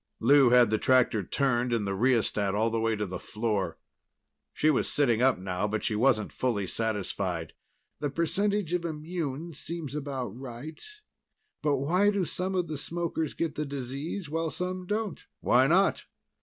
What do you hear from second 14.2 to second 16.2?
while some don't?" "Why not?